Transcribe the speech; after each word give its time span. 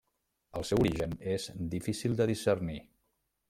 El 0.59 0.65
seu 0.69 0.81
origen 0.85 1.13
és 1.35 1.47
difícil 1.75 2.19
de 2.23 2.31
discernir. 2.33 2.83